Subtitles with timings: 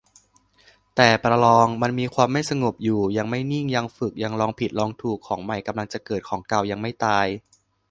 [0.95, 7.25] แต่ ประลอง มันมีความไม่สงบอยู่ ยังไม่นิ่ง ยังฝึก ยังลองผิดลองถูก ของใหม่กำลังจะเกิด ของเก่ายังไม่ตาย